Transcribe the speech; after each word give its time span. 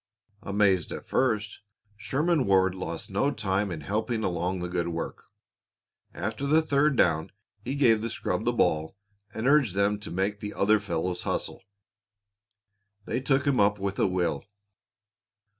Amazed 0.41 0.91
at 0.91 1.05
first, 1.05 1.59
Sherman 1.95 2.47
Ward 2.47 2.73
lost 2.73 3.11
no 3.11 3.29
time 3.29 3.69
in 3.69 3.81
helping 3.81 4.23
along 4.23 4.57
the 4.57 4.67
good 4.67 4.87
work. 4.87 5.25
After 6.11 6.47
the 6.47 6.63
third 6.63 6.95
down 6.95 7.31
he 7.63 7.75
gave 7.75 8.01
the 8.01 8.09
scrub 8.09 8.43
the 8.43 8.51
ball 8.51 8.97
and 9.31 9.45
urged 9.45 9.75
them 9.75 9.99
to 9.99 10.09
make 10.09 10.39
the 10.39 10.55
other 10.55 10.79
fellows 10.79 11.21
hustle. 11.21 11.61
They 13.05 13.21
took 13.21 13.45
him 13.45 13.59
up 13.59 13.77
with 13.77 13.99
a 13.99 14.07
will. 14.07 14.43